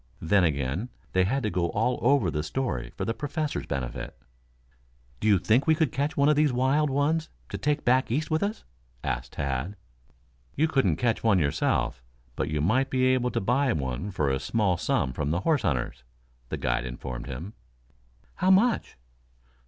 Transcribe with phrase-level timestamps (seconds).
[0.19, 4.17] Then again, they had to go all over the story for the Professor's benefit.
[5.19, 8.31] "Do you think we could catch one of these wild ones to take back East
[8.31, 8.63] with us?"
[9.03, 9.75] asked Tad.
[10.55, 12.01] "You couldn't catch one yourself,
[12.35, 15.61] but you might be able to buy one for a small sum from the horse
[15.61, 16.03] hunters,"
[16.49, 17.53] the guide informed him.
[18.37, 18.97] "How much?"